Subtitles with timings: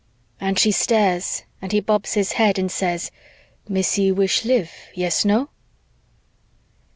[0.39, 3.11] _'and she stares and he bobs his head and says,
[3.69, 5.49] 'Missy wish live, yes, no?'"